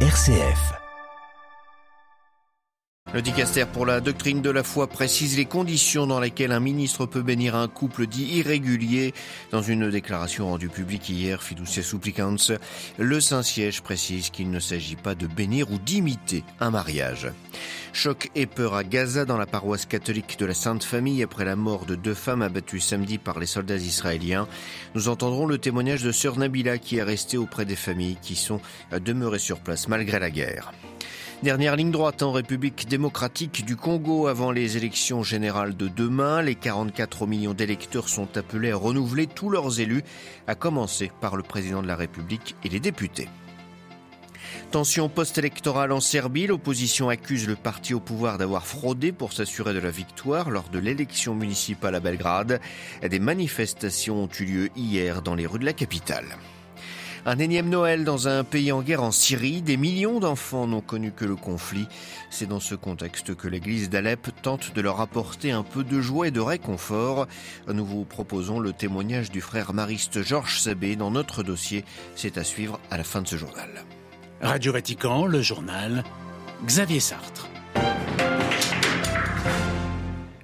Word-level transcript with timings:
RCF. 0.00 0.85
Le 3.16 3.22
dicaster 3.22 3.64
pour 3.64 3.86
la 3.86 4.02
doctrine 4.02 4.42
de 4.42 4.50
la 4.50 4.62
foi 4.62 4.88
précise 4.88 5.38
les 5.38 5.46
conditions 5.46 6.06
dans 6.06 6.20
lesquelles 6.20 6.52
un 6.52 6.60
ministre 6.60 7.06
peut 7.06 7.22
bénir 7.22 7.56
un 7.56 7.66
couple 7.66 8.06
dit 8.06 8.26
irrégulier. 8.26 9.14
Dans 9.52 9.62
une 9.62 9.88
déclaration 9.88 10.50
rendue 10.50 10.68
publique 10.68 11.08
hier, 11.08 11.42
Fiducia 11.42 11.82
Supplicans, 11.82 12.36
le 12.98 13.20
Saint-Siège 13.22 13.80
précise 13.80 14.28
qu'il 14.28 14.50
ne 14.50 14.60
s'agit 14.60 14.96
pas 14.96 15.14
de 15.14 15.26
bénir 15.26 15.70
ou 15.72 15.78
d'imiter 15.78 16.44
un 16.60 16.70
mariage. 16.70 17.28
Choc 17.94 18.30
et 18.34 18.44
peur 18.44 18.74
à 18.74 18.84
Gaza 18.84 19.24
dans 19.24 19.38
la 19.38 19.46
paroisse 19.46 19.86
catholique 19.86 20.38
de 20.38 20.44
la 20.44 20.52
Sainte 20.52 20.84
Famille 20.84 21.22
après 21.22 21.46
la 21.46 21.56
mort 21.56 21.86
de 21.86 21.94
deux 21.94 22.12
femmes 22.12 22.42
abattues 22.42 22.80
samedi 22.80 23.16
par 23.16 23.38
les 23.38 23.46
soldats 23.46 23.76
israéliens. 23.76 24.46
Nous 24.94 25.08
entendrons 25.08 25.46
le 25.46 25.56
témoignage 25.56 26.02
de 26.02 26.12
sœur 26.12 26.36
Nabila 26.36 26.76
qui 26.76 26.98
est 26.98 27.02
restée 27.02 27.38
auprès 27.38 27.64
des 27.64 27.76
familles 27.76 28.18
qui 28.20 28.36
sont 28.36 28.60
demeurées 28.92 29.38
sur 29.38 29.60
place 29.60 29.88
malgré 29.88 30.18
la 30.18 30.30
guerre. 30.30 30.70
Dernière 31.42 31.76
ligne 31.76 31.90
droite 31.90 32.22
en 32.22 32.32
République 32.32 32.88
démocratique 32.88 33.66
du 33.66 33.76
Congo 33.76 34.26
avant 34.26 34.50
les 34.50 34.78
élections 34.78 35.22
générales 35.22 35.76
de 35.76 35.86
demain. 35.86 36.40
Les 36.40 36.54
44 36.54 37.26
millions 37.26 37.52
d'électeurs 37.52 38.08
sont 38.08 38.38
appelés 38.38 38.72
à 38.72 38.76
renouveler 38.76 39.26
tous 39.26 39.50
leurs 39.50 39.78
élus, 39.78 40.02
à 40.46 40.54
commencer 40.54 41.12
par 41.20 41.36
le 41.36 41.42
président 41.42 41.82
de 41.82 41.86
la 41.86 41.94
République 41.94 42.56
et 42.64 42.70
les 42.70 42.80
députés. 42.80 43.28
Tension 44.70 45.10
post-électorale 45.10 45.92
en 45.92 46.00
Serbie, 46.00 46.46
l'opposition 46.46 47.10
accuse 47.10 47.46
le 47.46 47.54
parti 47.54 47.92
au 47.92 48.00
pouvoir 48.00 48.38
d'avoir 48.38 48.66
fraudé 48.66 49.12
pour 49.12 49.34
s'assurer 49.34 49.74
de 49.74 49.78
la 49.78 49.90
victoire 49.90 50.48
lors 50.48 50.70
de 50.70 50.78
l'élection 50.78 51.34
municipale 51.34 51.96
à 51.96 52.00
Belgrade. 52.00 52.60
Des 53.06 53.20
manifestations 53.20 54.24
ont 54.24 54.30
eu 54.40 54.44
lieu 54.44 54.70
hier 54.74 55.20
dans 55.20 55.34
les 55.34 55.46
rues 55.46 55.58
de 55.58 55.66
la 55.66 55.74
capitale. 55.74 56.38
Un 57.28 57.40
énième 57.40 57.68
Noël 57.68 58.04
dans 58.04 58.28
un 58.28 58.44
pays 58.44 58.70
en 58.70 58.82
guerre 58.82 59.02
en 59.02 59.10
Syrie, 59.10 59.60
des 59.60 59.76
millions 59.76 60.20
d'enfants 60.20 60.68
n'ont 60.68 60.80
connu 60.80 61.10
que 61.10 61.24
le 61.24 61.34
conflit. 61.34 61.88
C'est 62.30 62.46
dans 62.46 62.60
ce 62.60 62.76
contexte 62.76 63.34
que 63.34 63.48
l'église 63.48 63.90
d'Alep 63.90 64.28
tente 64.42 64.72
de 64.76 64.80
leur 64.80 65.00
apporter 65.00 65.50
un 65.50 65.64
peu 65.64 65.82
de 65.82 66.00
joie 66.00 66.28
et 66.28 66.30
de 66.30 66.38
réconfort. 66.38 67.26
Nous 67.66 67.84
vous 67.84 68.04
proposons 68.04 68.60
le 68.60 68.72
témoignage 68.72 69.32
du 69.32 69.40
frère 69.40 69.74
mariste 69.74 70.22
Georges 70.22 70.60
Sabé 70.60 70.94
dans 70.94 71.10
notre 71.10 71.42
dossier. 71.42 71.84
C'est 72.14 72.38
à 72.38 72.44
suivre 72.44 72.78
à 72.92 72.96
la 72.96 73.02
fin 73.02 73.22
de 73.22 73.26
ce 73.26 73.36
journal. 73.36 73.70
Radio 74.40 74.72
Vatican, 74.72 75.26
le 75.26 75.42
journal, 75.42 76.04
Xavier 76.64 77.00
Sartre. 77.00 77.48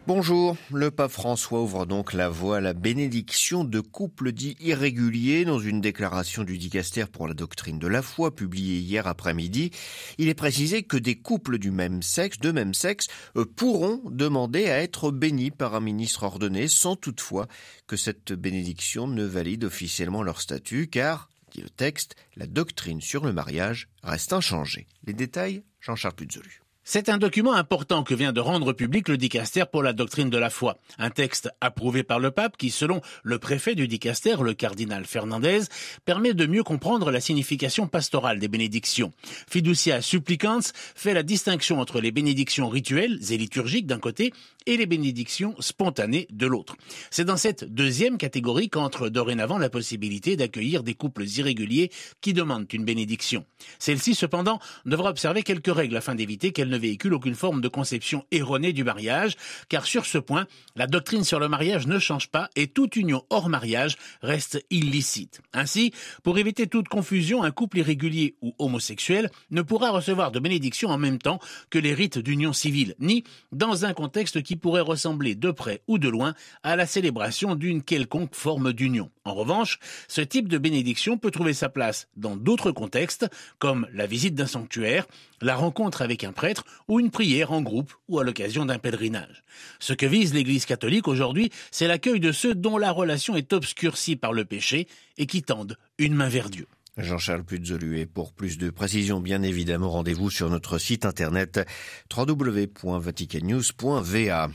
Bonjour, 0.08 0.56
le 0.72 0.91
pape 0.91 1.12
François 1.12 1.62
ouvre 1.62 1.86
donc 1.86 2.12
la 2.12 2.28
voie 2.28 2.56
à 2.56 2.61
la 2.61 2.72
bénédiction 2.72 3.62
de 3.62 3.78
couples 3.78 4.33
dits 4.33 4.56
irréguliers 4.59 5.44
dans 5.44 5.61
une 5.61 5.81
déclaration 5.81 6.42
du 6.42 6.59
dicaster 6.59 7.05
pour 7.06 7.28
la 7.28 7.34
doctrine 7.34 7.78
de 7.78 7.86
la 7.86 8.03
foi 8.03 8.34
publiée 8.34 8.78
hier 8.78 9.06
après-midi. 9.06 9.70
Il 10.19 10.28
est 10.28 10.34
précisé 10.34 10.83
que 10.83 10.97
des 10.97 11.20
couples 11.20 11.59
du 11.59 11.70
même 11.70 12.03
sexe, 12.03 12.39
de 12.39 12.50
même 12.50 12.75
sexe, 12.75 13.06
euh, 13.36 13.44
pourront 13.44 14.03
demander 14.11 14.69
à 14.69 14.83
être 14.83 15.12
bénis 15.12 15.53
par 15.53 15.77
un 15.77 15.81
ministre 15.81 16.25
ordonné 16.25 16.66
sans 16.66 16.97
toutefois 16.97 17.47
que 17.87 17.97
cette 17.97 18.33
bénédiction 18.33 19.06
ne 19.06 19.25
valide 19.25 19.62
officiellement 19.62 20.25
leur 20.25 20.41
statut 20.41 20.89
car, 20.89 21.28
dit 21.53 21.61
le 21.61 21.70
texte, 21.70 22.16
la 22.34 22.48
doctrine 22.48 23.00
sur 23.00 23.25
le 23.25 23.33
mariage 23.33 23.89
reste 24.03 24.33
inchangée. 24.33 24.89
Les 25.06 25.14
détails, 25.14 25.62
Jean-Charles 25.81 26.16
Puzolu. 26.16 26.62
C'est 26.84 27.08
un 27.08 27.19
document 27.19 27.52
important 27.52 28.02
que 28.02 28.12
vient 28.12 28.33
de 28.33 28.41
rendre 28.41 28.72
public 28.72 29.08
le 29.08 29.16
dicaster 29.16 29.62
pour 29.70 29.84
la 29.84 29.92
doctrine 29.92 30.30
de 30.30 30.36
la 30.36 30.50
foi. 30.50 30.78
Un 30.98 31.11
texte 31.11 31.48
approuvé 31.61 32.02
par 32.02 32.19
le 32.19 32.33
pape 32.33 32.56
qui, 32.56 32.70
selon 32.70 33.00
le 33.22 33.38
préfet 33.38 33.77
du 33.77 33.86
dicaster, 33.86 34.34
le 34.42 34.52
cardinal 34.52 35.05
Fernandez, 35.05 35.60
permet 36.05 36.34
de 36.34 36.44
mieux 36.44 36.64
comprendre 36.64 37.12
la 37.12 37.20
signification 37.20 37.86
pastorale 37.86 38.41
des 38.41 38.48
bénédictions. 38.48 39.12
Fiducia 39.48 40.03
supplicans 40.03 40.60
fait 40.97 41.14
la 41.14 41.22
distinction 41.22 41.78
entre 41.78 42.00
les 42.00 42.10
bénédictions 42.10 42.69
rituelles 42.69 43.20
et 43.30 43.38
liturgiques 43.38 43.86
d'un 43.86 44.00
côté 44.00 44.33
et 44.66 44.77
les 44.77 44.86
bénédictions 44.86 45.55
spontanées 45.60 46.26
de 46.32 46.47
l'autre. 46.47 46.75
C'est 47.10 47.25
dans 47.25 47.37
cette 47.37 47.65
deuxième 47.65 48.19
catégorie 48.19 48.71
qu'entre 48.71 49.09
dorénavant 49.09 49.59
la 49.59 49.71
possibilité 49.71 50.37
d'accueillir 50.37 50.82
des 50.82 50.94
couples 50.94 51.25
irréguliers 51.25 51.92
qui 52.21 52.32
demandent 52.32 52.66
une 52.72 52.84
bénédiction. 52.84 53.44
Celle-ci, 53.78 54.16
cependant, 54.16 54.59
devra 54.84 55.10
observer 55.10 55.44
quelques 55.44 55.72
règles 55.72 55.97
afin 55.97 56.16
d'éviter 56.16 56.50
qu'elle 56.53 56.72
ne 56.72 56.78
véhicule 56.78 57.15
aucune 57.15 57.34
forme 57.34 57.60
de 57.60 57.69
conception 57.69 58.25
erronée 58.33 58.72
du 58.72 58.83
mariage, 58.83 59.37
car 59.69 59.87
sur 59.87 60.06
ce 60.06 60.19
point, 60.19 60.47
la 60.75 60.87
doctrine 60.87 61.22
sur 61.22 61.38
le 61.38 61.49
mariage 61.49 61.87
ne 61.87 61.99
change 61.99 62.28
pas 62.28 62.50
et 62.56 62.66
toute 62.66 62.97
union 62.97 63.25
hors 63.31 63.49
mariage 63.49 63.97
reste 64.22 64.65
illicite. 64.71 65.41
Ainsi, 65.53 65.93
pour 66.22 66.38
éviter 66.38 66.66
toute 66.66 66.88
confusion, 66.88 67.43
un 67.43 67.50
couple 67.50 67.78
irrégulier 67.78 68.37
ou 68.43 68.55
homosexuel 68.59 69.31
ne 69.50 69.62
pourra 69.62 69.91
recevoir 69.91 70.33
de 70.33 70.41
bénédiction 70.41 70.88
en 70.88 70.99
même 70.99 71.19
temps 71.19 71.38
que 71.71 71.78
les 71.78 71.94
rites 71.94 72.19
d'union 72.19 72.53
civile, 72.53 72.94
ni 72.99 73.25
dans 73.53 73.84
un 73.84 73.93
contexte 73.93 74.43
qui 74.43 74.56
pourrait 74.56 74.81
ressembler 74.81 75.34
de 75.34 75.50
près 75.50 75.83
ou 75.87 75.99
de 75.99 76.09
loin 76.09 76.34
à 76.62 76.77
la 76.77 76.87
célébration 76.87 77.54
d'une 77.54 77.83
quelconque 77.83 78.34
forme 78.34 78.72
d'union. 78.72 79.10
En 79.25 79.34
revanche, 79.34 79.78
ce 80.09 80.21
type 80.21 80.49
de 80.49 80.59
bénédiction 80.59 81.19
peut 81.19 81.31
trouver 81.31 81.53
sa 81.53 81.69
place 81.69 82.09
dans 82.16 82.37
d'autres 82.37 82.72
contextes, 82.72 83.28
comme 83.59 83.87
la 83.93 84.06
visite 84.06 84.34
d'un 84.34 84.47
sanctuaire, 84.47 85.06
la 85.41 85.54
rencontre 85.54 86.03
avec 86.03 86.25
un 86.25 86.33
prêtre 86.33 86.62
ou 86.89 87.00
une 87.00 87.11
prière 87.11 87.53
en 87.53 87.62
groupe 87.62 87.93
ou 88.09 88.19
à 88.19 88.25
l'occasion 88.25 88.65
d'un 88.65 88.78
pèlerinage. 88.78 89.43
Ce 89.78 89.93
que 89.93 90.06
vise 90.06 90.34
l'Église 90.34 90.67
catholique 90.67 91.09
aujourd'hui, 91.09 91.50
c'est 91.71 91.89
l'accueil 91.89 92.21
de 92.21 92.33
ceux 92.33 92.55
dont 92.55 92.78
la 92.78 92.91
relation 92.91 93.37
est 93.37 93.53
obscurcie 93.53 94.17
par 94.17 94.33
le 94.33 94.45
péché 94.45 94.87
et 95.19 95.27
qui 95.27 95.43
tendent 95.43 95.77
une 95.99 96.15
main 96.15 96.28
vers 96.28 96.51
Dieu. 96.51 96.67
Jean-Charles 96.99 97.45
Puzolu. 97.45 98.06
Pour 98.06 98.34
plus 98.34 98.59
de 98.59 98.69
précisions, 98.69 99.21
bien 99.21 99.43
évidemment, 99.43 99.89
rendez-vous 99.91 100.28
sur 100.28 100.51
notre 100.51 100.77
site 100.77 101.06
internet 101.06 101.67
www.vaticannews.va. 102.15 104.51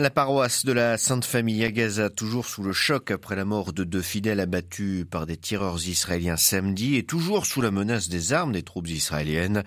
La 0.00 0.10
paroisse 0.10 0.64
de 0.64 0.72
la 0.72 0.98
Sainte 0.98 1.24
Famille 1.24 1.64
à 1.64 1.70
Gaza, 1.70 2.10
toujours 2.10 2.46
sous 2.46 2.64
le 2.64 2.72
choc 2.72 3.12
après 3.12 3.36
la 3.36 3.44
mort 3.44 3.72
de 3.72 3.84
deux 3.84 4.02
fidèles 4.02 4.40
abattus 4.40 5.06
par 5.08 5.26
des 5.26 5.36
tireurs 5.36 5.86
israéliens 5.86 6.36
samedi 6.36 6.96
et 6.96 7.04
toujours 7.04 7.46
sous 7.46 7.60
la 7.60 7.70
menace 7.70 8.08
des 8.08 8.32
armes 8.32 8.50
des 8.52 8.64
troupes 8.64 8.88
israéliennes. 8.88 9.62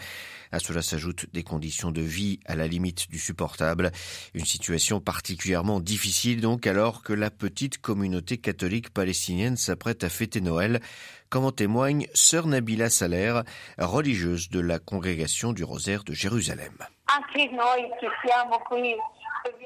À 0.51 0.59
cela 0.59 0.81
s'ajoutent 0.81 1.27
des 1.33 1.43
conditions 1.43 1.91
de 1.91 2.01
vie 2.01 2.39
à 2.45 2.55
la 2.55 2.67
limite 2.67 3.09
du 3.09 3.17
supportable. 3.17 3.91
Une 4.33 4.45
situation 4.45 4.99
particulièrement 4.99 5.79
difficile 5.79 6.41
donc 6.41 6.67
alors 6.67 7.03
que 7.03 7.13
la 7.13 7.31
petite 7.31 7.77
communauté 7.77 8.37
catholique 8.37 8.89
palestinienne 8.89 9.57
s'apprête 9.57 10.03
à 10.03 10.09
fêter 10.09 10.41
Noël, 10.41 10.81
comme 11.29 11.45
en 11.45 11.51
témoigne 11.51 12.07
sœur 12.13 12.47
Nabila 12.47 12.89
Saler, 12.89 13.41
religieuse 13.77 14.49
de 14.49 14.59
la 14.59 14.79
congrégation 14.79 15.53
du 15.53 15.63
Rosaire 15.63 16.03
de 16.03 16.13
Jérusalem. 16.13 16.73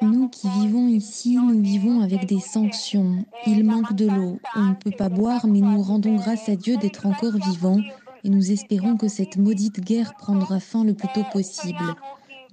Nous 0.02 0.30
qui 0.30 0.50
vivons 0.50 0.88
ici, 0.88 1.36
nous 1.36 1.62
vivons 1.62 2.02
avec 2.02 2.26
des 2.26 2.40
sanctions. 2.40 3.26
Il 3.46 3.66
manque 3.66 3.94
de 3.94 4.08
l'eau. 4.08 4.40
On 4.56 4.70
ne 4.70 4.74
peut 4.74 4.92
pas 4.92 5.10
boire, 5.10 5.48
mais 5.48 5.60
nous 5.60 5.82
rendons 5.82 6.16
grâce 6.16 6.48
à 6.48 6.56
Dieu 6.56 6.78
d'être 6.78 7.06
encore 7.06 7.34
vivants 7.34 7.82
et 8.26 8.30
nous 8.30 8.52
espérons 8.52 8.98
que 8.98 9.08
cette 9.08 9.38
maudite 9.38 9.80
guerre 9.80 10.16
prendra 10.16 10.60
fin 10.60 10.84
le 10.84 10.96
plus 10.96 11.08
tôt 11.14 11.24
possible. 11.32 11.96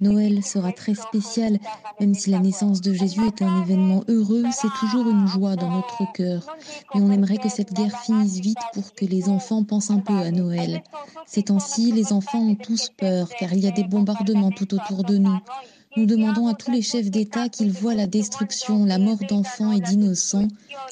Noël 0.01 0.43
sera 0.43 0.71
très 0.71 0.93
spécial, 0.93 1.59
même 1.99 2.13
si 2.13 2.29
la 2.29 2.39
naissance 2.39 2.81
de 2.81 2.93
Jésus 2.93 3.25
est 3.25 3.41
un 3.41 3.63
événement 3.63 4.03
heureux, 4.07 4.43
c'est 4.51 4.71
toujours 4.79 5.09
une 5.09 5.27
joie 5.27 5.55
dans 5.55 5.71
notre 5.71 6.11
cœur. 6.13 6.45
Mais 6.93 7.01
on 7.01 7.11
aimerait 7.11 7.37
que 7.37 7.49
cette 7.49 7.73
guerre 7.73 7.99
finisse 8.01 8.39
vite 8.39 8.59
pour 8.73 8.93
que 8.93 9.05
les 9.05 9.29
enfants 9.29 9.63
pensent 9.63 9.91
un 9.91 9.99
peu 9.99 10.13
à 10.13 10.29
Noël. 10.29 10.83
Ces 11.25 11.43
temps-ci, 11.43 11.91
les 11.91 12.13
enfants 12.13 12.41
ont 12.41 12.55
tous 12.55 12.89
peur, 12.95 13.29
car 13.39 13.51
il 13.53 13.59
y 13.59 13.67
a 13.67 13.71
des 13.71 13.83
bombardements 13.83 14.51
tout 14.51 14.73
autour 14.75 15.03
de 15.03 15.17
nous. 15.17 15.39
Nous 15.95 16.07
demandons 16.07 16.47
à 16.47 16.55
tous 16.55 16.71
les 16.71 16.81
chefs 16.81 17.11
d'État 17.11 17.49
qu'ils 17.49 17.71
voient 17.71 17.93
la 17.93 18.07
destruction, 18.07 18.83
la 18.85 18.97
mort 18.97 19.19
d'enfants 19.29 19.71
et 19.71 19.79
d'innocents. 19.79 20.47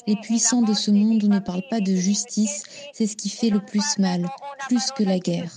Les 0.06 0.14
puissants 0.14 0.62
de 0.62 0.74
ce 0.74 0.92
monde 0.92 1.24
ne 1.24 1.40
parlent 1.40 1.66
pas 1.68 1.80
de 1.80 1.94
justice, 1.96 2.62
c'est 2.92 3.08
ce 3.08 3.16
qui 3.16 3.28
fait 3.28 3.50
le 3.50 3.58
plus 3.58 3.98
mal, 3.98 4.28
plus 4.68 4.92
que 4.92 5.02
la 5.02 5.18
guerre. 5.18 5.50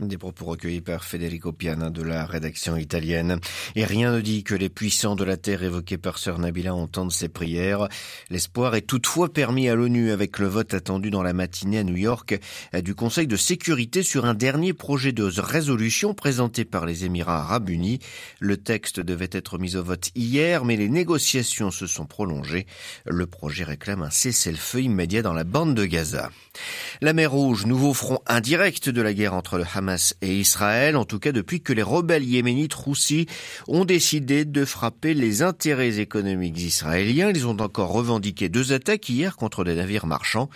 Des 0.00 0.16
propos 0.16 0.44
recueillis 0.44 0.80
par 0.80 1.02
Federico 1.02 1.50
Piana 1.50 1.90
de 1.90 2.02
la 2.02 2.24
rédaction 2.24 2.76
italienne. 2.76 3.40
Et 3.74 3.84
rien 3.84 4.12
ne 4.12 4.20
dit 4.20 4.44
que 4.44 4.54
les 4.54 4.68
puissants 4.68 5.16
de 5.16 5.24
la 5.24 5.36
terre 5.36 5.64
évoqués 5.64 5.98
par 5.98 6.18
Sœur 6.18 6.38
Nabila 6.38 6.72
entendent 6.72 7.10
ces 7.10 7.28
prières. 7.28 7.88
L'espoir 8.30 8.76
est 8.76 8.82
toutefois 8.82 9.32
permis 9.32 9.68
à 9.68 9.74
l'ONU 9.74 10.12
avec 10.12 10.38
le 10.38 10.46
vote 10.46 10.72
attendu 10.72 11.10
dans 11.10 11.24
la 11.24 11.32
matinée 11.32 11.80
à 11.80 11.84
New 11.84 11.96
York 11.96 12.38
du 12.74 12.94
Conseil 12.94 13.26
de 13.26 13.36
sécurité 13.36 14.04
sur 14.04 14.24
un 14.24 14.34
dernier 14.34 14.72
projet 14.72 15.10
de 15.10 15.24
résolution 15.24 16.14
présenté 16.14 16.64
par 16.64 16.86
les 16.86 17.04
Émirats 17.04 17.40
arabes 17.40 17.68
unis. 17.68 17.98
Le 18.38 18.56
texte 18.56 19.00
devait 19.00 19.30
être 19.32 19.58
mis 19.58 19.74
au 19.74 19.82
vote 19.82 20.10
hier, 20.14 20.64
mais 20.64 20.76
les 20.76 20.88
négociations 20.88 21.72
se 21.72 21.88
sont 21.88 22.06
prolongées. 22.06 22.66
Le 23.04 23.26
projet 23.26 23.64
réclame 23.64 24.02
un 24.02 24.10
cessez-le-feu 24.10 24.82
immédiat 24.82 25.22
dans 25.22 25.34
la 25.34 25.44
bande 25.44 25.74
de 25.74 25.86
Gaza. 25.86 26.30
La 27.00 27.12
mer 27.12 27.32
Rouge, 27.32 27.66
nouveau 27.66 27.94
front 27.94 28.20
indirect 28.26 28.88
de 28.88 29.02
la 29.02 29.12
guerre 29.12 29.34
entre 29.34 29.58
le 29.58 29.64
Hamas 29.74 29.87
et 30.22 30.38
Israël, 30.38 30.96
en 30.96 31.04
tout 31.04 31.18
cas 31.18 31.32
depuis 31.32 31.60
que 31.60 31.72
les 31.72 31.82
rebelles 31.82 32.24
yéménites 32.24 32.74
roussis 32.74 33.26
ont 33.66 33.84
décidé 33.84 34.44
de 34.44 34.64
frapper 34.64 35.14
les 35.14 35.42
intérêts 35.42 35.98
économiques 35.98 36.58
israéliens. 36.58 37.30
Ils 37.30 37.46
ont 37.46 37.58
encore 37.60 37.92
revendiqué 37.92 38.48
deux 38.48 38.72
attaques 38.72 39.08
hier 39.08 39.36
contre 39.36 39.64
des 39.64 39.74
navires 39.74 40.06
marchands. 40.06 40.48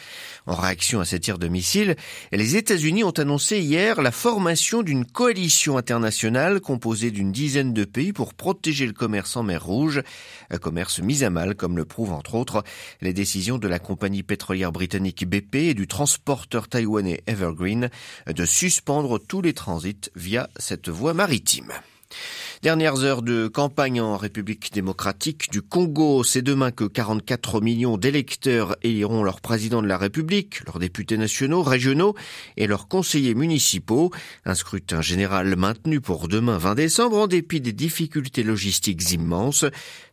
En 0.46 0.54
réaction 0.54 1.00
à 1.00 1.04
ces 1.04 1.20
tirs 1.20 1.38
de 1.38 1.48
missiles, 1.48 1.96
les 2.32 2.56
États-Unis 2.56 3.04
ont 3.04 3.10
annoncé 3.10 3.60
hier 3.60 4.02
la 4.02 4.10
formation 4.10 4.82
d'une 4.82 5.04
coalition 5.04 5.76
internationale 5.76 6.60
composée 6.60 7.10
d'une 7.10 7.32
dizaine 7.32 7.72
de 7.72 7.84
pays 7.84 8.12
pour 8.12 8.34
protéger 8.34 8.86
le 8.86 8.92
commerce 8.92 9.36
en 9.36 9.42
mer 9.42 9.64
Rouge, 9.64 10.02
un 10.50 10.58
commerce 10.58 11.00
mis 11.00 11.24
à 11.24 11.30
mal 11.30 11.54
comme 11.54 11.76
le 11.76 11.84
prouvent 11.84 12.12
entre 12.12 12.34
autres 12.34 12.64
les 13.00 13.12
décisions 13.12 13.58
de 13.58 13.68
la 13.68 13.78
compagnie 13.78 14.22
pétrolière 14.22 14.72
britannique 14.72 15.28
BP 15.28 15.54
et 15.56 15.74
du 15.74 15.86
transporteur 15.86 16.68
taïwanais 16.68 17.22
Evergreen 17.26 17.90
de 18.26 18.44
suspendre 18.44 19.18
tous 19.22 19.40
les 19.40 19.54
transits 19.54 20.10
via 20.14 20.50
cette 20.58 20.88
voie 20.88 21.14
maritime. 21.14 21.72
Dernières 22.62 23.02
heures 23.02 23.22
de 23.22 23.48
campagne 23.48 24.00
en 24.00 24.16
République 24.16 24.72
démocratique 24.72 25.50
du 25.50 25.62
Congo. 25.62 26.22
C'est 26.22 26.42
demain 26.42 26.70
que 26.70 26.84
44 26.84 27.60
millions 27.60 27.96
d'électeurs 27.96 28.76
éliront 28.82 29.24
leur 29.24 29.40
président 29.40 29.82
de 29.82 29.88
la 29.88 29.98
République, 29.98 30.64
leurs 30.66 30.78
députés 30.78 31.16
nationaux, 31.16 31.62
régionaux 31.62 32.14
et 32.56 32.68
leurs 32.68 32.86
conseillers 32.86 33.34
municipaux. 33.34 34.12
Un 34.44 34.54
scrutin 34.54 35.00
général 35.00 35.56
maintenu 35.56 36.00
pour 36.00 36.28
demain 36.28 36.56
20 36.56 36.76
décembre 36.76 37.18
en 37.18 37.26
dépit 37.26 37.60
des 37.60 37.72
difficultés 37.72 38.44
logistiques 38.44 39.10
immenses. 39.10 39.64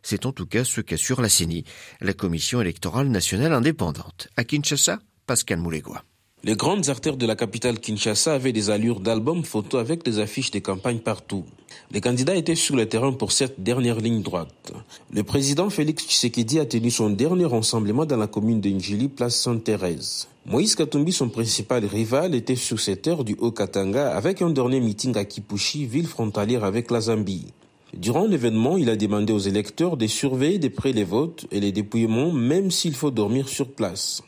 C'est 0.02 0.26
en 0.26 0.32
tout 0.32 0.46
cas 0.46 0.64
ce 0.64 0.80
qu'assure 0.80 1.20
la 1.20 1.28
CENI, 1.28 1.64
la 2.00 2.14
Commission 2.14 2.60
électorale 2.60 3.08
nationale 3.08 3.52
indépendante. 3.52 4.26
À 4.36 4.42
Kinshasa, 4.42 4.98
Pascal 5.26 5.60
Moulégois. 5.60 6.02
Les 6.42 6.56
grandes 6.56 6.88
artères 6.88 7.18
de 7.18 7.26
la 7.26 7.36
capitale 7.36 7.78
Kinshasa 7.78 8.32
avaient 8.32 8.54
des 8.54 8.70
allures 8.70 9.00
d'albums 9.00 9.44
photos 9.44 9.78
avec 9.78 10.02
des 10.02 10.20
affiches 10.20 10.50
de 10.50 10.58
campagne 10.58 11.00
partout. 11.00 11.44
Les 11.90 12.00
candidats 12.00 12.34
étaient 12.34 12.54
sur 12.54 12.76
le 12.76 12.86
terrain 12.86 13.12
pour 13.12 13.30
cette 13.30 13.62
dernière 13.62 14.00
ligne 14.00 14.22
droite. 14.22 14.72
Le 15.12 15.22
président 15.22 15.68
Félix 15.68 16.06
Tshisekedi 16.06 16.58
a 16.58 16.64
tenu 16.64 16.90
son 16.90 17.10
dernier 17.10 17.44
rassemblement 17.44 18.06
dans 18.06 18.16
la 18.16 18.26
commune 18.26 18.62
de 18.62 18.70
Njili, 18.70 19.08
place 19.08 19.36
Sainte-Thérèse. 19.36 20.28
Moïse 20.46 20.76
Katumbi, 20.76 21.12
son 21.12 21.28
principal 21.28 21.84
rival, 21.84 22.34
était 22.34 22.56
sur 22.56 22.80
cette 22.80 23.06
heure 23.06 23.22
du 23.22 23.36
Haut-Katanga 23.38 24.16
avec 24.16 24.40
un 24.40 24.48
dernier 24.48 24.80
meeting 24.80 25.18
à 25.18 25.26
Kipushi, 25.26 25.84
ville 25.84 26.06
frontalière 26.06 26.64
avec 26.64 26.90
la 26.90 27.02
Zambie. 27.02 27.48
Durant 27.92 28.24
l'événement, 28.24 28.78
il 28.78 28.88
a 28.88 28.96
demandé 28.96 29.34
aux 29.34 29.38
électeurs 29.38 29.98
de 29.98 30.06
surveiller 30.06 30.58
de 30.58 30.68
près 30.68 30.92
les 30.92 31.04
votes 31.04 31.44
et 31.50 31.60
les 31.60 31.72
dépouillements, 31.72 32.32
même 32.32 32.70
s'il 32.70 32.94
faut 32.94 33.10
dormir 33.10 33.46
sur 33.46 33.68
place. 33.68 34.22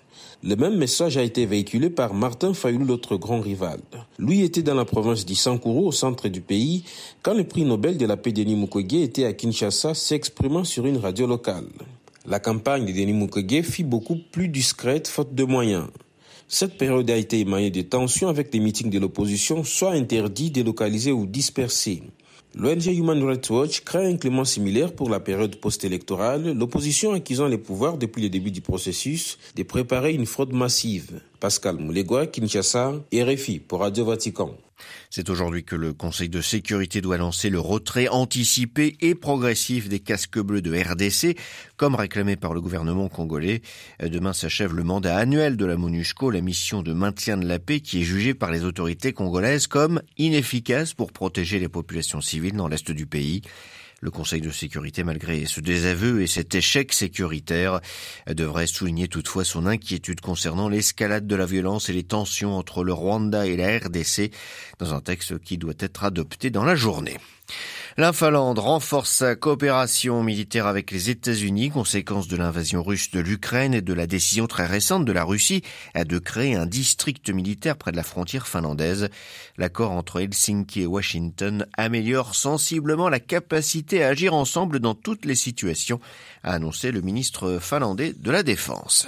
Le 0.44 0.56
même 0.56 0.76
message 0.76 1.16
a 1.16 1.22
été 1.22 1.46
véhiculé 1.46 1.88
par 1.88 2.14
Martin 2.14 2.52
Fayoulou, 2.52 2.84
l'autre 2.84 3.16
grand 3.16 3.40
rival. 3.40 3.78
Lui 4.18 4.42
était 4.42 4.64
dans 4.64 4.74
la 4.74 4.84
province 4.84 5.24
d'Issankuru, 5.24 5.86
au 5.86 5.92
centre 5.92 6.26
du 6.26 6.40
pays, 6.40 6.82
quand 7.22 7.34
le 7.34 7.44
prix 7.44 7.64
Nobel 7.64 7.96
de 7.96 8.06
la 8.06 8.16
paix 8.16 8.32
Denis 8.32 8.56
Mukwege 8.56 8.94
était 8.94 9.24
à 9.24 9.34
Kinshasa, 9.34 9.94
s'exprimant 9.94 10.64
sur 10.64 10.84
une 10.84 10.96
radio 10.96 11.28
locale. 11.28 11.68
La 12.26 12.40
campagne 12.40 12.86
de 12.86 12.90
Denis 12.90 13.12
Mukwege 13.12 13.62
fit 13.62 13.84
beaucoup 13.84 14.16
plus 14.32 14.48
discrète 14.48 15.06
faute 15.06 15.32
de 15.32 15.44
moyens. 15.44 15.86
Cette 16.48 16.76
période 16.76 17.08
a 17.08 17.16
été 17.16 17.38
émaillée 17.38 17.70
de 17.70 17.82
tensions 17.82 18.28
avec 18.28 18.52
les 18.52 18.58
meetings 18.58 18.90
de 18.90 18.98
l'opposition, 18.98 19.62
soit 19.62 19.92
interdits, 19.92 20.50
délocalisés 20.50 21.12
ou 21.12 21.24
dispersés. 21.24 22.02
L'ONG 22.54 22.84
Human 22.84 23.24
Rights 23.24 23.48
Watch 23.48 23.80
crée 23.80 24.06
un 24.06 24.18
climat 24.18 24.44
similaire 24.44 24.92
pour 24.92 25.08
la 25.08 25.20
période 25.20 25.56
post-électorale, 25.56 26.52
l'opposition 26.52 27.14
accusant 27.14 27.48
les 27.48 27.56
pouvoirs 27.56 27.96
depuis 27.96 28.22
le 28.22 28.28
début 28.28 28.50
du 28.50 28.60
processus 28.60 29.38
de 29.56 29.62
préparer 29.62 30.12
une 30.12 30.26
fraude 30.26 30.52
massive. 30.52 31.20
Pascal 31.40 31.78
Moulegua, 31.78 32.26
Kinshasa, 32.26 32.92
RFI 33.10 33.58
pour 33.58 33.80
Radio 33.80 34.04
Vatican. 34.04 34.54
C'est 35.10 35.30
aujourd'hui 35.30 35.64
que 35.64 35.76
le 35.76 35.92
Conseil 35.92 36.28
de 36.28 36.40
sécurité 36.40 37.00
doit 37.00 37.18
lancer 37.18 37.50
le 37.50 37.60
retrait 37.60 38.08
anticipé 38.08 38.96
et 39.00 39.14
progressif 39.14 39.88
des 39.88 40.00
casques 40.00 40.38
bleus 40.38 40.62
de 40.62 40.72
RDC, 40.72 41.36
comme 41.76 41.94
réclamé 41.94 42.36
par 42.36 42.54
le 42.54 42.60
gouvernement 42.60 43.08
congolais. 43.08 43.62
Demain 44.00 44.32
s'achève 44.32 44.74
le 44.74 44.84
mandat 44.84 45.16
annuel 45.16 45.56
de 45.56 45.66
la 45.66 45.76
MONUSCO, 45.76 46.30
la 46.30 46.40
mission 46.40 46.82
de 46.82 46.92
maintien 46.92 47.36
de 47.36 47.46
la 47.46 47.58
paix 47.58 47.80
qui 47.80 48.00
est 48.00 48.04
jugée 48.04 48.34
par 48.34 48.50
les 48.50 48.64
autorités 48.64 49.12
congolaises 49.12 49.66
comme 49.66 50.02
inefficace 50.18 50.94
pour 50.94 51.12
protéger 51.12 51.58
les 51.58 51.68
populations 51.68 52.20
civiles 52.20 52.56
dans 52.56 52.68
l'est 52.68 52.90
du 52.90 53.06
pays. 53.06 53.42
Le 54.04 54.10
Conseil 54.10 54.40
de 54.40 54.50
sécurité, 54.50 55.04
malgré 55.04 55.46
ce 55.46 55.60
désaveu 55.60 56.22
et 56.22 56.26
cet 56.26 56.56
échec 56.56 56.92
sécuritaire, 56.92 57.80
devrait 58.26 58.66
souligner 58.66 59.06
toutefois 59.06 59.44
son 59.44 59.64
inquiétude 59.64 60.20
concernant 60.20 60.68
l'escalade 60.68 61.28
de 61.28 61.36
la 61.36 61.46
violence 61.46 61.88
et 61.88 61.92
les 61.92 62.02
tensions 62.02 62.56
entre 62.58 62.82
le 62.82 62.92
Rwanda 62.92 63.46
et 63.46 63.56
la 63.56 63.78
RDC 63.78 64.32
dans 64.80 64.92
un 64.92 65.00
texte 65.00 65.38
qui 65.38 65.56
doit 65.56 65.74
être 65.78 66.02
adopté 66.02 66.50
dans 66.50 66.64
la 66.64 66.74
journée. 66.74 67.16
La 67.98 68.14
Finlande 68.14 68.58
renforce 68.58 69.10
sa 69.10 69.36
coopération 69.36 70.22
militaire 70.22 70.66
avec 70.66 70.90
les 70.90 71.10
États-Unis, 71.10 71.68
conséquence 71.68 72.26
de 72.26 72.36
l'invasion 72.36 72.82
russe 72.82 73.10
de 73.10 73.20
l'Ukraine 73.20 73.74
et 73.74 73.82
de 73.82 73.92
la 73.92 74.06
décision 74.06 74.46
très 74.46 74.64
récente 74.64 75.04
de 75.04 75.12
la 75.12 75.24
Russie 75.24 75.62
de 75.94 76.18
créer 76.18 76.54
un 76.54 76.64
district 76.64 77.28
militaire 77.28 77.76
près 77.76 77.92
de 77.92 77.96
la 77.96 78.02
frontière 78.02 78.48
finlandaise. 78.48 79.10
L'accord 79.58 79.90
entre 79.90 80.20
Helsinki 80.20 80.82
et 80.82 80.86
Washington 80.86 81.66
améliore 81.76 82.34
sensiblement 82.34 83.10
la 83.10 83.20
capacité 83.20 84.02
à 84.02 84.08
agir 84.08 84.32
ensemble 84.32 84.80
dans 84.80 84.94
toutes 84.94 85.26
les 85.26 85.34
situations, 85.34 86.00
a 86.44 86.54
annoncé 86.54 86.92
le 86.92 87.02
ministre 87.02 87.58
finlandais 87.60 88.14
de 88.14 88.30
la 88.30 88.42
Défense. 88.42 89.06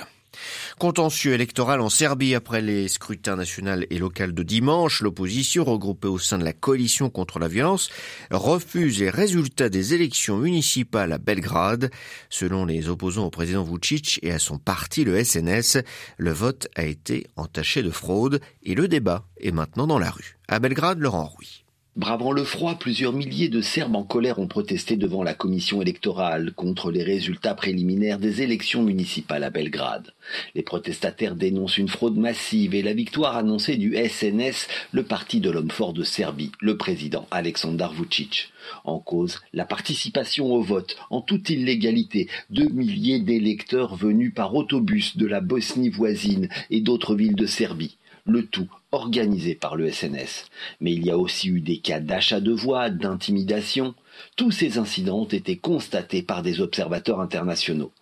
Contentieux 0.78 1.32
électoral 1.32 1.80
en 1.80 1.88
Serbie 1.88 2.34
après 2.34 2.60
les 2.60 2.88
scrutins 2.88 3.36
national 3.36 3.86
et 3.90 3.98
local 3.98 4.34
de 4.34 4.42
dimanche. 4.42 5.00
L'opposition, 5.00 5.64
regroupée 5.64 6.08
au 6.08 6.18
sein 6.18 6.38
de 6.38 6.44
la 6.44 6.52
coalition 6.52 7.10
contre 7.10 7.38
la 7.38 7.48
violence, 7.48 7.90
refuse 8.30 9.00
les 9.00 9.10
résultats 9.10 9.68
des 9.68 9.94
élections 9.94 10.36
municipales 10.36 11.12
à 11.12 11.18
Belgrade. 11.18 11.90
Selon 12.30 12.64
les 12.64 12.88
opposants 12.88 13.26
au 13.26 13.30
président 13.30 13.64
Vucic 13.64 14.20
et 14.22 14.32
à 14.32 14.38
son 14.38 14.58
parti, 14.58 15.04
le 15.04 15.22
SNS, 15.22 15.78
le 16.18 16.32
vote 16.32 16.68
a 16.74 16.84
été 16.84 17.26
entaché 17.36 17.82
de 17.82 17.90
fraude 17.90 18.40
et 18.62 18.74
le 18.74 18.88
débat 18.88 19.26
est 19.40 19.52
maintenant 19.52 19.86
dans 19.86 19.98
la 19.98 20.10
rue. 20.10 20.38
À 20.48 20.58
Belgrade, 20.58 20.98
Laurent 20.98 21.24
Rouy. 21.24 21.63
Bravant 21.96 22.32
le 22.32 22.42
froid, 22.42 22.74
plusieurs 22.74 23.12
milliers 23.12 23.48
de 23.48 23.60
Serbes 23.60 23.94
en 23.94 24.02
colère 24.02 24.40
ont 24.40 24.48
protesté 24.48 24.96
devant 24.96 25.22
la 25.22 25.32
commission 25.32 25.80
électorale 25.80 26.52
contre 26.52 26.90
les 26.90 27.04
résultats 27.04 27.54
préliminaires 27.54 28.18
des 28.18 28.42
élections 28.42 28.82
municipales 28.82 29.44
à 29.44 29.50
Belgrade. 29.50 30.12
Les 30.56 30.64
protestataires 30.64 31.36
dénoncent 31.36 31.78
une 31.78 31.88
fraude 31.88 32.16
massive 32.16 32.74
et 32.74 32.82
la 32.82 32.94
victoire 32.94 33.36
annoncée 33.36 33.76
du 33.76 33.94
SNS, 33.94 34.66
le 34.90 35.04
parti 35.04 35.38
de 35.38 35.50
l'homme 35.50 35.70
fort 35.70 35.92
de 35.92 36.02
Serbie, 36.02 36.50
le 36.58 36.76
président 36.76 37.28
Aleksandar 37.30 37.92
Vucic. 37.92 38.50
En 38.82 38.98
cause, 38.98 39.40
la 39.52 39.64
participation 39.64 40.52
au 40.52 40.62
vote 40.62 40.96
en 41.10 41.20
toute 41.20 41.48
illégalité 41.48 42.28
de 42.50 42.64
milliers 42.64 43.20
d'électeurs 43.20 43.94
venus 43.94 44.34
par 44.34 44.52
autobus 44.56 45.16
de 45.16 45.26
la 45.26 45.40
Bosnie 45.40 45.90
voisine 45.90 46.48
et 46.70 46.80
d'autres 46.80 47.14
villes 47.14 47.36
de 47.36 47.46
Serbie 47.46 47.98
le 48.26 48.46
tout 48.46 48.68
organisé 48.90 49.54
par 49.54 49.76
le 49.76 49.90
SNS. 49.90 50.46
Mais 50.80 50.92
il 50.92 51.04
y 51.04 51.10
a 51.10 51.18
aussi 51.18 51.48
eu 51.48 51.60
des 51.60 51.78
cas 51.78 52.00
d'achat 52.00 52.40
de 52.40 52.52
voix, 52.52 52.90
d'intimidation. 52.90 53.94
Tous 54.36 54.50
ces 54.50 54.78
incidents 54.78 55.20
ont 55.20 55.24
été 55.24 55.56
constatés 55.56 56.22
par 56.22 56.42
des 56.42 56.60
observateurs 56.60 57.20
internationaux. 57.20 57.92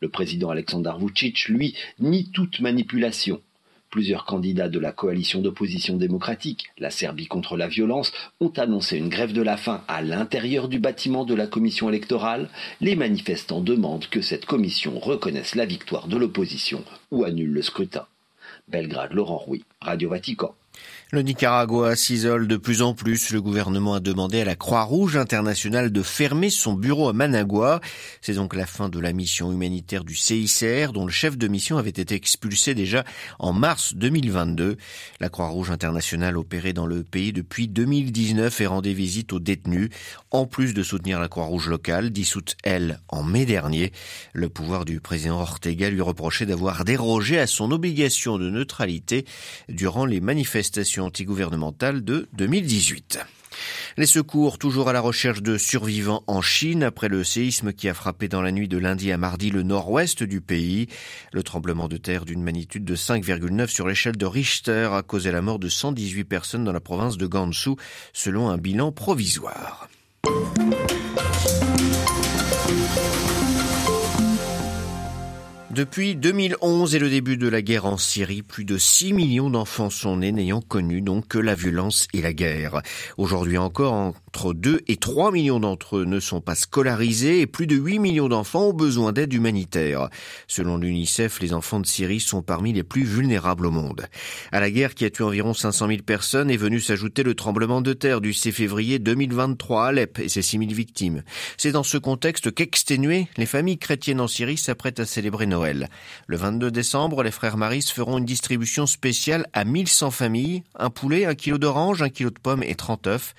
Le 0.00 0.08
président 0.08 0.50
Aleksandar 0.50 0.98
Vucic, 0.98 1.48
lui, 1.48 1.74
nie 1.98 2.30
toute 2.30 2.60
manipulation. 2.60 3.40
Plusieurs 3.90 4.24
candidats 4.24 4.68
de 4.68 4.78
la 4.78 4.92
coalition 4.92 5.40
d'opposition 5.40 5.96
démocratique, 5.96 6.66
la 6.78 6.90
Serbie 6.90 7.26
contre 7.26 7.56
la 7.56 7.66
violence, 7.66 8.12
ont 8.38 8.52
annoncé 8.56 8.96
une 8.96 9.08
grève 9.08 9.32
de 9.32 9.42
la 9.42 9.56
faim 9.56 9.82
à 9.88 10.00
l'intérieur 10.00 10.68
du 10.68 10.78
bâtiment 10.78 11.24
de 11.24 11.34
la 11.34 11.48
commission 11.48 11.88
électorale. 11.88 12.50
Les 12.80 12.94
manifestants 12.94 13.60
demandent 13.60 14.06
que 14.06 14.20
cette 14.20 14.46
commission 14.46 14.98
reconnaisse 15.00 15.56
la 15.56 15.66
victoire 15.66 16.06
de 16.06 16.16
l'opposition 16.16 16.84
ou 17.10 17.24
annule 17.24 17.50
le 17.50 17.62
scrutin. 17.62 18.06
Belgrade, 18.70 19.12
Laurent 19.12 19.44
Rouy, 19.46 19.62
Radio 19.82 20.10
Vatican. 20.10 20.54
Le 21.12 21.22
Nicaragua 21.22 21.96
s'isole 21.96 22.46
de 22.46 22.56
plus 22.56 22.82
en 22.82 22.94
plus. 22.94 23.32
Le 23.32 23.42
gouvernement 23.42 23.94
a 23.94 24.00
demandé 24.00 24.42
à 24.42 24.44
la 24.44 24.54
Croix-Rouge 24.54 25.16
internationale 25.16 25.90
de 25.90 26.02
fermer 26.04 26.50
son 26.50 26.74
bureau 26.74 27.08
à 27.08 27.12
Managua. 27.12 27.80
C'est 28.20 28.34
donc 28.34 28.54
la 28.54 28.64
fin 28.64 28.88
de 28.88 29.00
la 29.00 29.12
mission 29.12 29.50
humanitaire 29.50 30.04
du 30.04 30.14
CICR, 30.14 30.92
dont 30.92 31.06
le 31.06 31.10
chef 31.10 31.36
de 31.36 31.48
mission 31.48 31.78
avait 31.78 31.90
été 31.90 32.14
expulsé 32.14 32.76
déjà 32.76 33.02
en 33.40 33.52
mars 33.52 33.94
2022. 33.96 34.76
La 35.18 35.28
Croix-Rouge 35.28 35.72
internationale 35.72 36.36
opérait 36.36 36.74
dans 36.74 36.86
le 36.86 37.02
pays 37.02 37.32
depuis 37.32 37.66
2019 37.66 38.60
et 38.60 38.66
rendait 38.66 38.92
visite 38.92 39.32
aux 39.32 39.40
détenus, 39.40 39.88
en 40.30 40.46
plus 40.46 40.74
de 40.74 40.84
soutenir 40.84 41.18
la 41.18 41.26
Croix-Rouge 41.26 41.68
locale, 41.70 42.10
dissoute 42.10 42.54
elle 42.62 43.00
en 43.08 43.24
mai 43.24 43.46
dernier. 43.46 43.90
Le 44.32 44.48
pouvoir 44.48 44.84
du 44.84 45.00
président 45.00 45.40
Ortega 45.40 45.90
lui 45.90 46.02
reprochait 46.02 46.46
d'avoir 46.46 46.84
dérogé 46.84 47.40
à 47.40 47.48
son 47.48 47.72
obligation 47.72 48.38
de 48.38 48.48
neutralité 48.48 49.24
durant 49.68 50.04
les 50.04 50.20
manifestations 50.20 50.99
antigouvernementale 51.00 52.04
de 52.04 52.28
2018. 52.34 53.20
Les 53.96 54.06
secours 54.06 54.58
toujours 54.58 54.88
à 54.88 54.92
la 54.92 55.00
recherche 55.00 55.42
de 55.42 55.58
survivants 55.58 56.22
en 56.26 56.40
Chine 56.40 56.82
après 56.82 57.08
le 57.08 57.24
séisme 57.24 57.72
qui 57.72 57.88
a 57.88 57.94
frappé 57.94 58.28
dans 58.28 58.42
la 58.42 58.52
nuit 58.52 58.68
de 58.68 58.78
lundi 58.78 59.10
à 59.12 59.18
mardi 59.18 59.50
le 59.50 59.62
nord-ouest 59.62 60.22
du 60.22 60.40
pays. 60.40 60.86
Le 61.32 61.42
tremblement 61.42 61.88
de 61.88 61.96
terre 61.96 62.24
d'une 62.24 62.42
magnitude 62.42 62.84
de 62.84 62.96
5,9 62.96 63.66
sur 63.68 63.88
l'échelle 63.88 64.16
de 64.16 64.26
Richter 64.26 64.90
a 64.92 65.02
causé 65.02 65.30
la 65.32 65.42
mort 65.42 65.58
de 65.58 65.68
118 65.68 66.24
personnes 66.24 66.64
dans 66.64 66.72
la 66.72 66.80
province 66.80 67.16
de 67.16 67.26
Gansu 67.26 67.70
selon 68.12 68.48
un 68.48 68.58
bilan 68.58 68.92
provisoire. 68.92 69.88
Depuis 75.70 76.16
2011 76.16 76.96
et 76.96 76.98
le 76.98 77.08
début 77.08 77.36
de 77.36 77.46
la 77.46 77.62
guerre 77.62 77.86
en 77.86 77.96
Syrie, 77.96 78.42
plus 78.42 78.64
de 78.64 78.76
6 78.76 79.12
millions 79.12 79.50
d'enfants 79.50 79.88
sont 79.88 80.16
nés 80.16 80.32
n'ayant 80.32 80.60
connu 80.60 81.00
donc 81.00 81.28
que 81.28 81.38
la 81.38 81.54
violence 81.54 82.08
et 82.12 82.20
la 82.20 82.32
guerre. 82.32 82.82
Aujourd'hui 83.18 83.56
encore, 83.56 84.14
entre 84.32 84.54
2 84.54 84.82
et 84.86 84.96
3 84.96 85.32
millions 85.32 85.58
d'entre 85.58 85.98
eux 85.98 86.04
ne 86.04 86.20
sont 86.20 86.40
pas 86.40 86.54
scolarisés 86.54 87.40
et 87.40 87.48
plus 87.48 87.66
de 87.66 87.74
8 87.74 87.98
millions 87.98 88.28
d'enfants 88.28 88.68
ont 88.68 88.72
besoin 88.72 89.12
d'aide 89.12 89.32
humanitaire. 89.32 90.08
Selon 90.46 90.76
l'UNICEF, 90.76 91.40
les 91.40 91.52
enfants 91.52 91.80
de 91.80 91.86
Syrie 91.86 92.20
sont 92.20 92.40
parmi 92.40 92.72
les 92.72 92.84
plus 92.84 93.02
vulnérables 93.02 93.66
au 93.66 93.72
monde. 93.72 94.06
À 94.52 94.60
la 94.60 94.70
guerre 94.70 94.94
qui 94.94 95.04
a 95.04 95.10
tué 95.10 95.24
environ 95.24 95.52
500 95.52 95.88
000 95.88 96.02
personnes 96.06 96.48
est 96.48 96.56
venu 96.56 96.78
s'ajouter 96.78 97.24
le 97.24 97.34
tremblement 97.34 97.80
de 97.80 97.92
terre 97.92 98.20
du 98.20 98.32
6 98.32 98.52
février 98.52 99.00
2023 99.00 99.84
à 99.84 99.88
Alep 99.88 100.20
et 100.20 100.28
ses 100.28 100.42
6 100.42 100.58
000 100.58 100.70
victimes. 100.70 101.24
C'est 101.56 101.72
dans 101.72 101.82
ce 101.82 101.98
contexte 101.98 102.54
qu'exténuées, 102.54 103.26
les 103.36 103.46
familles 103.46 103.78
chrétiennes 103.78 104.20
en 104.20 104.28
Syrie 104.28 104.58
s'apprêtent 104.58 105.00
à 105.00 105.06
célébrer 105.06 105.46
Noël. 105.46 105.88
Le 106.28 106.36
22 106.36 106.70
décembre, 106.70 107.24
les 107.24 107.32
frères 107.32 107.56
Maris 107.56 107.90
feront 107.92 108.18
une 108.18 108.24
distribution 108.24 108.86
spéciale 108.86 109.48
à 109.54 109.64
1100 109.64 110.12
familles, 110.12 110.62
un 110.78 110.90
poulet, 110.90 111.24
un 111.24 111.34
kilo 111.34 111.58
d'orange, 111.58 112.00
un 112.00 112.10
kilo 112.10 112.30
de 112.30 112.38
pommes 112.38 112.62
et 112.62 112.76
30 112.76 113.08
œufs. 113.08 113.34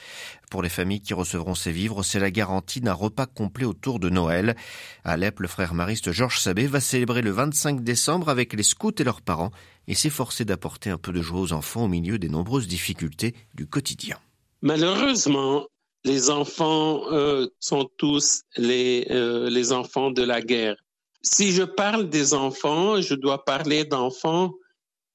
Pour 0.51 0.61
les 0.61 0.69
familles 0.69 0.99
qui 0.99 1.13
recevront 1.13 1.55
ces 1.55 1.71
vivres, 1.71 2.03
c'est 2.03 2.19
la 2.19 2.29
garantie 2.29 2.81
d'un 2.81 2.91
repas 2.91 3.25
complet 3.25 3.63
autour 3.63 3.99
de 3.99 4.09
Noël. 4.09 4.57
À 5.05 5.13
Alep, 5.13 5.39
le 5.39 5.47
frère 5.47 5.73
mariste 5.73 6.11
Georges 6.11 6.41
Sabé 6.41 6.67
va 6.67 6.81
célébrer 6.81 7.21
le 7.21 7.31
25 7.31 7.85
décembre 7.85 8.27
avec 8.27 8.51
les 8.51 8.61
scouts 8.61 8.91
et 8.99 9.05
leurs 9.05 9.21
parents 9.21 9.51
et 9.87 9.95
s'efforcer 9.95 10.43
d'apporter 10.43 10.89
un 10.89 10.97
peu 10.97 11.13
de 11.13 11.21
joie 11.21 11.39
aux 11.39 11.53
enfants 11.53 11.85
au 11.85 11.87
milieu 11.87 12.19
des 12.19 12.27
nombreuses 12.27 12.67
difficultés 12.67 13.33
du 13.55 13.65
quotidien. 13.65 14.17
Malheureusement, 14.61 15.67
les 16.03 16.29
enfants 16.29 17.09
euh, 17.13 17.47
sont 17.61 17.89
tous 17.97 18.43
les, 18.57 19.07
euh, 19.09 19.49
les 19.49 19.71
enfants 19.71 20.11
de 20.11 20.21
la 20.21 20.41
guerre. 20.41 20.75
Si 21.21 21.53
je 21.53 21.63
parle 21.63 22.09
des 22.09 22.33
enfants, 22.33 22.99
je 22.99 23.15
dois 23.15 23.45
parler 23.45 23.85
d'enfants 23.85 24.51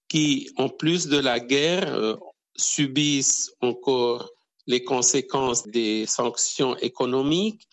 qui, 0.09 0.50
en 0.57 0.71
plus 0.71 1.09
de 1.09 1.19
la 1.19 1.40
guerre, 1.40 1.95
euh, 1.95 2.16
subissent 2.57 3.52
encore 3.61 4.31
les 4.66 4.82
conséquences 4.85 5.66
des 5.66 6.06
sanctions 6.06 6.76
économiques 6.78 7.66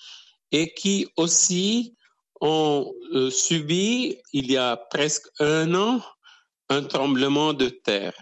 et 0.51 0.73
qui 0.73 1.07
aussi 1.17 1.95
ont 2.39 2.93
euh, 3.13 3.29
subi, 3.29 4.17
il 4.33 4.51
y 4.51 4.57
a 4.57 4.77
presque 4.77 5.27
un 5.39 5.73
an, 5.75 6.01
un 6.69 6.83
tremblement 6.83 7.53
de 7.53 7.69
terre. 7.69 8.13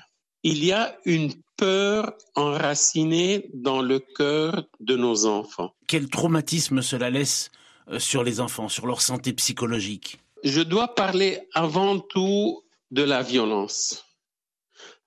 Il 0.44 0.64
y 0.64 0.72
a 0.72 0.98
une 1.06 1.34
peur 1.58 2.14
enracinée 2.36 3.50
dans 3.54 3.82
le 3.82 4.00
cœur 4.00 4.64
de 4.80 4.96
nos 4.96 5.26
enfants. 5.26 5.74
Quel 5.88 6.10
traumatisme 6.10 6.82
cela 6.82 7.10
laisse 7.10 7.52
euh, 7.90 8.00
sur 8.00 8.24
les 8.24 8.40
enfants, 8.40 8.70
sur 8.70 8.88
leur 8.88 9.02
santé 9.02 9.34
psychologique? 9.34 10.20
Je 10.44 10.62
dois 10.62 10.96
parler 10.96 11.48
avant 11.54 12.00
tout 12.00 12.64
de 12.90 13.04
la 13.04 13.22
violence. 13.22 14.06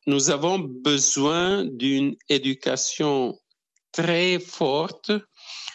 Nous 0.06 0.30
avons 0.30 0.58
besoin 0.58 1.64
d'une 1.64 2.16
éducation 2.28 3.38
très 3.94 4.38
forte 4.38 5.12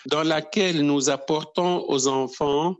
dans 0.05 0.23
laquelle 0.23 0.85
nous 0.85 1.09
apportons 1.09 1.85
aux 1.87 2.07
enfants 2.07 2.75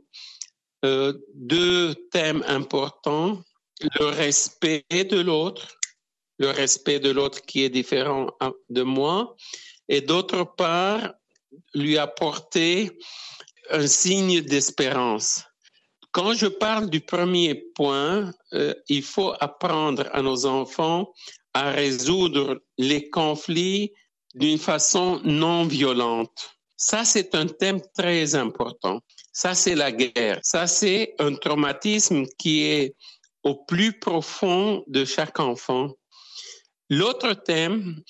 euh, 0.84 1.12
deux 1.34 1.94
thèmes 2.10 2.44
importants, 2.46 3.42
le 3.98 4.06
respect 4.06 4.84
de 4.90 5.20
l'autre, 5.20 5.68
le 6.38 6.50
respect 6.50 7.00
de 7.00 7.10
l'autre 7.10 7.40
qui 7.42 7.64
est 7.64 7.70
différent 7.70 8.28
de 8.68 8.82
moi, 8.82 9.36
et 9.88 10.00
d'autre 10.00 10.44
part, 10.44 11.12
lui 11.74 11.98
apporter 11.98 12.98
un 13.70 13.86
signe 13.86 14.40
d'espérance. 14.40 15.44
Quand 16.12 16.32
je 16.34 16.46
parle 16.46 16.90
du 16.90 17.00
premier 17.00 17.54
point, 17.74 18.32
euh, 18.52 18.74
il 18.88 19.02
faut 19.02 19.32
apprendre 19.40 20.08
à 20.12 20.22
nos 20.22 20.46
enfants 20.46 21.12
à 21.54 21.70
résoudre 21.70 22.62
les 22.78 23.10
conflits 23.10 23.92
d'une 24.34 24.58
façon 24.58 25.20
non 25.24 25.64
violente. 25.64 26.50
Ça, 26.76 27.04
c'est 27.04 27.34
un 27.34 27.46
thème 27.46 27.80
très 27.94 28.34
important. 28.34 29.00
Ça, 29.32 29.54
c'est 29.54 29.74
la 29.74 29.92
guerre. 29.92 30.40
Ça, 30.42 30.66
c'est 30.66 31.14
un 31.18 31.34
traumatisme 31.34 32.24
qui 32.38 32.62
est 32.62 32.94
au 33.42 33.54
plus 33.54 33.98
profond 33.98 34.84
de 34.86 35.04
chaque 35.04 35.40
enfant. 35.40 35.92
L'autre 36.88 37.34
thème, 37.34 38.02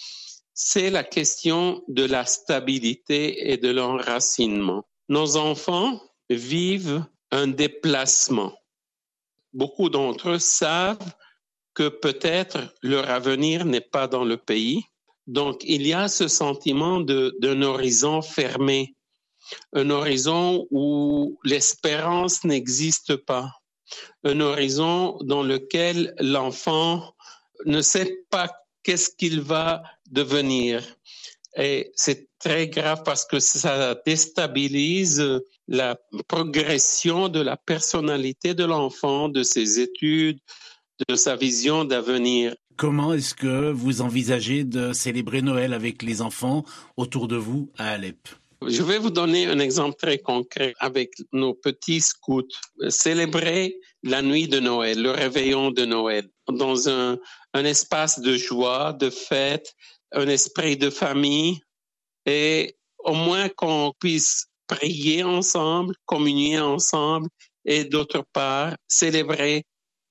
c'est 0.55 0.91
la 0.91 1.05
question 1.05 1.83
de 1.89 2.05
la 2.05 2.25
stabilité 2.27 3.51
et 3.51 3.57
de 3.57 3.71
l'enracinement. 3.71 4.87
Nos 5.09 5.37
enfants 5.37 6.01
vivent 6.29 7.05
un 7.31 7.47
déplacement. 7.47 8.53
Beaucoup 9.53 9.89
d'entre 9.89 10.31
eux 10.31 10.39
savent 10.39 11.13
que 11.75 11.89
peut-être 11.89 12.75
leur 12.83 13.11
avenir 13.11 13.65
n'est 13.65 13.81
pas 13.81 14.07
dans 14.07 14.25
le 14.25 14.37
pays. 14.37 14.85
Donc, 15.31 15.63
il 15.63 15.87
y 15.87 15.93
a 15.93 16.09
ce 16.09 16.27
sentiment 16.27 17.01
d'un 17.01 17.63
horizon 17.63 18.21
fermé, 18.21 18.97
un 19.73 19.89
horizon 19.89 20.67
où 20.73 21.39
l'espérance 21.45 22.43
n'existe 22.43 23.15
pas, 23.15 23.53
un 24.25 24.41
horizon 24.41 25.19
dans 25.23 25.45
lequel 25.45 26.17
l'enfant 26.19 27.15
ne 27.65 27.81
sait 27.81 28.25
pas 28.31 28.51
qu'est-ce 28.83 29.11
qu'il 29.17 29.41
va 29.41 29.85
devenir. 30.11 30.83
Et 31.57 31.93
c'est 31.95 32.29
très 32.41 32.67
grave 32.67 33.05
parce 33.05 33.25
que 33.25 33.39
ça 33.39 33.95
déstabilise 34.05 35.23
la 35.69 35.97
progression 36.27 37.29
de 37.29 37.41
la 37.41 37.57
personnalité 37.57 38.55
de 38.55 38.65
l'enfant, 38.65 39.29
de 39.29 39.45
ses 39.45 39.79
études, 39.79 40.41
de 41.09 41.15
sa 41.15 41.37
vision 41.37 41.85
d'avenir. 41.85 42.57
Comment 42.81 43.13
est-ce 43.13 43.35
que 43.35 43.71
vous 43.71 44.01
envisagez 44.01 44.65
de 44.65 44.95
célébrer 44.95 45.43
Noël 45.43 45.75
avec 45.75 46.01
les 46.01 46.23
enfants 46.23 46.65
autour 46.97 47.29
de 47.29 47.37
vous 47.37 47.71
à 47.77 47.91
Alep? 47.91 48.27
Je 48.67 48.83
vais 48.83 48.97
vous 48.97 49.11
donner 49.11 49.45
un 49.49 49.59
exemple 49.59 49.97
très 49.99 50.17
concret 50.17 50.73
avec 50.79 51.13
nos 51.31 51.53
petits 51.53 52.01
scouts. 52.01 52.49
Célébrer 52.89 53.77
la 54.03 54.23
nuit 54.23 54.49
de 54.49 54.61
Noël, 54.61 55.03
le 55.03 55.11
réveillon 55.11 55.71
de 55.71 55.85
Noël, 55.85 56.27
dans 56.49 56.89
un, 56.89 57.19
un 57.53 57.65
espace 57.67 58.19
de 58.19 58.39
joie, 58.39 58.95
de 58.95 59.11
fête, 59.11 59.75
un 60.13 60.29
esprit 60.29 60.79
de 60.79 60.89
famille 60.89 61.61
et 62.25 62.79
au 63.01 63.13
moins 63.13 63.51
qu'on 63.51 63.93
puisse 64.01 64.47
prier 64.67 65.23
ensemble, 65.23 65.95
communier 66.07 66.59
ensemble 66.61 67.29
et 67.67 67.85
d'autre 67.85 68.25
part 68.33 68.75
célébrer 68.89 69.65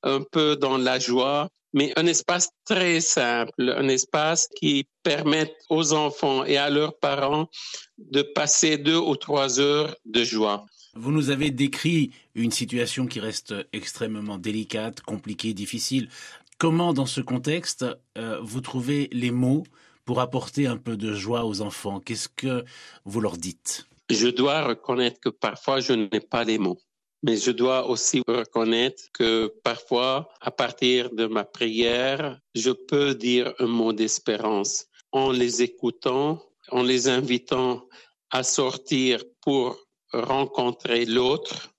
un 0.04 0.22
peu 0.22 0.56
dans 0.56 0.78
la 0.78 1.00
joie, 1.00 1.50
mais 1.74 1.94
un 1.96 2.06
espace 2.06 2.50
très 2.66 3.02
simple, 3.02 3.74
un 3.76 3.88
espace 3.88 4.48
qui 4.60 4.88
permette 5.04 5.56
aux 5.70 5.94
enfants 5.94 6.44
et 6.46 6.58
à 6.58 6.70
leurs 6.70 6.98
parents 6.98 7.50
de 7.98 8.22
passer 8.22 8.78
deux 8.78 8.98
ou 8.98 9.16
trois 9.16 9.60
heures 9.60 9.96
de 10.06 10.24
joie. 10.24 10.66
Vous 10.96 11.12
nous 11.12 11.30
avez 11.30 11.52
décrit 11.52 12.12
une 12.34 12.52
situation 12.52 13.06
qui 13.06 13.20
reste 13.20 13.54
extrêmement 13.74 14.38
délicate, 14.38 15.02
compliquée, 15.02 15.54
difficile. 15.54 16.10
Comment, 16.58 16.94
dans 16.94 17.06
ce 17.06 17.22
contexte, 17.22 17.86
euh, 18.18 18.40
vous 18.42 18.62
trouvez 18.62 19.08
les 19.12 19.32
mots 19.32 19.64
pour 20.04 20.20
apporter 20.20 20.68
un 20.68 20.78
peu 20.78 20.98
de 20.98 21.14
joie 21.14 21.46
aux 21.46 21.62
enfants? 21.62 22.00
Qu'est-ce 22.00 22.28
que 22.28 22.66
vous 23.06 23.22
leur 23.22 23.38
dites? 23.38 23.88
Je 24.10 24.28
dois 24.28 24.64
reconnaître 24.64 25.20
que 25.20 25.30
parfois 25.30 25.80
je 25.80 25.94
n'ai 25.94 26.20
pas 26.20 26.44
les 26.44 26.58
mots. 26.58 26.80
Mais 27.22 27.36
je 27.36 27.52
dois 27.52 27.88
aussi 27.88 28.22
reconnaître 28.28 29.04
que 29.14 29.54
parfois, 29.64 30.30
à 30.40 30.52
partir 30.52 31.14
de 31.14 31.26
ma 31.26 31.44
prière, 31.44 32.40
je 32.56 32.72
peux 32.72 33.14
dire 33.14 33.54
un 33.60 33.68
mot 33.68 33.92
d'espérance 33.92 34.86
en 35.12 35.32
les 35.32 35.62
écoutant, 35.62 36.42
en 36.72 36.84
les 36.84 37.08
invitant 37.10 37.88
à 38.30 38.44
sortir 38.44 39.24
pour 39.42 39.78
rencontrer 40.14 41.06
l'autre, 41.06 41.74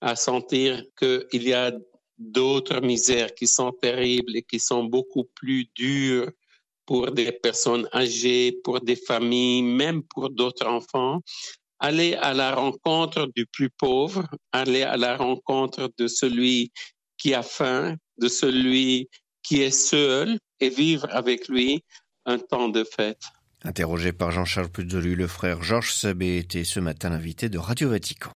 à 0.00 0.16
sentir 0.16 0.82
qu'il 0.98 1.42
y 1.48 1.52
a 1.52 1.72
d'autres 2.18 2.80
misères 2.80 3.34
qui 3.34 3.46
sont 3.46 3.72
terribles 3.72 4.36
et 4.36 4.42
qui 4.42 4.58
sont 4.58 4.84
beaucoup 4.84 5.24
plus 5.34 5.68
dures 5.74 6.30
pour 6.86 7.10
des 7.10 7.32
personnes 7.32 7.88
âgées, 7.92 8.52
pour 8.64 8.80
des 8.80 8.96
familles, 8.96 9.62
même 9.62 10.02
pour 10.04 10.30
d'autres 10.30 10.66
enfants. 10.66 11.20
Aller 11.78 12.14
à 12.14 12.32
la 12.32 12.54
rencontre 12.54 13.28
du 13.36 13.46
plus 13.46 13.70
pauvre, 13.70 14.26
aller 14.52 14.82
à 14.82 14.96
la 14.96 15.16
rencontre 15.16 15.92
de 15.98 16.06
celui 16.06 16.72
qui 17.18 17.34
a 17.34 17.42
faim, 17.42 17.96
de 18.18 18.28
celui 18.28 19.08
qui 19.42 19.62
est 19.62 19.70
seul 19.70 20.38
et 20.60 20.70
vivre 20.70 21.06
avec 21.10 21.48
lui 21.48 21.84
un 22.24 22.38
temps 22.38 22.68
de 22.68 22.84
fête. 22.84 23.22
Interrogé 23.62 24.12
par 24.12 24.30
Jean-Charles 24.30 24.70
Puzolu, 24.70 25.16
le 25.16 25.26
frère 25.26 25.62
Georges 25.62 25.92
Sabé 25.92 26.38
était 26.38 26.64
ce 26.64 26.80
matin 26.80 27.10
l'invité 27.10 27.48
de 27.48 27.58
Radio 27.58 27.90
Vatican. 27.90 28.32